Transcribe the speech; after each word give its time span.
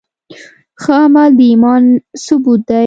ښه 0.81 0.95
عمل 1.05 1.29
د 1.37 1.39
ایمان 1.49 1.83
ثبوت 2.23 2.61
دی. 2.67 2.79